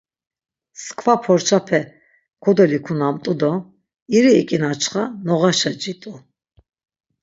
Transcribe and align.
Msǩva 0.75 1.15
porçape 1.23 1.79
kodolikunamt̆u 2.43 3.33
do 3.39 3.51
iri 4.15 4.31
iǩinaçxa 4.41 5.03
noğaşa 5.25 5.71
cit̆u. 5.81 6.13